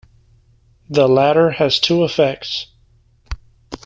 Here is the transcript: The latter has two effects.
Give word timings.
The 0.89 1.07
latter 1.07 1.51
has 1.51 1.79
two 1.79 2.03
effects. 2.03 2.65